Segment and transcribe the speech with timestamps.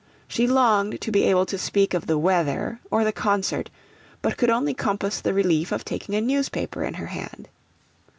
[0.27, 3.69] She longed to be able to speak of the weather or the concert,
[4.23, 7.47] but could only compass the relief of taking a newspaper in her hand.